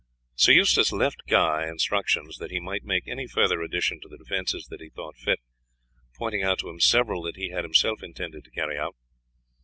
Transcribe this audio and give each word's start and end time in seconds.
Sir 0.33 0.51
Eustace 0.53 0.91
left 0.91 1.27
Guy 1.27 1.67
instructions 1.69 2.37
that 2.37 2.49
he 2.49 2.59
might 2.59 2.83
make 2.83 3.07
any 3.07 3.27
further 3.27 3.61
addition 3.61 4.01
to 4.01 4.07
the 4.07 4.17
defences 4.17 4.65
that 4.71 4.81
he 4.81 4.89
thought 4.89 5.15
fit, 5.15 5.39
pointing 6.17 6.41
out 6.41 6.57
to 6.61 6.69
him 6.69 6.79
several 6.79 7.21
that 7.21 7.35
he 7.35 7.49
had 7.51 7.63
himself 7.63 8.01
intended 8.01 8.43
to 8.45 8.49
carry 8.49 8.79
out. 8.79 8.95